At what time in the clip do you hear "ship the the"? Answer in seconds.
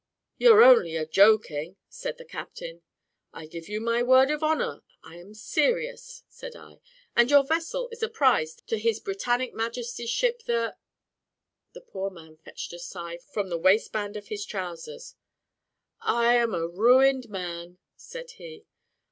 10.09-11.81